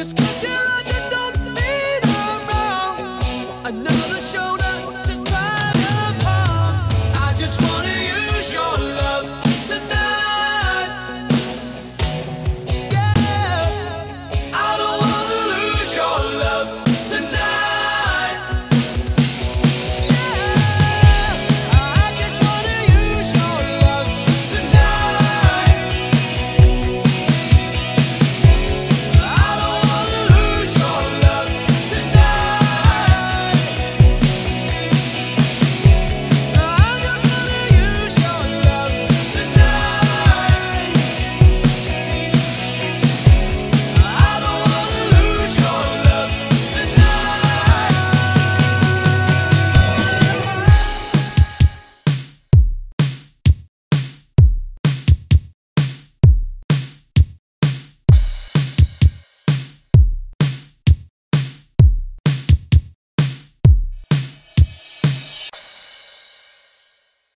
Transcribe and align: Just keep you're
Just 0.00 0.16
keep 0.16 0.50
you're 0.50 0.79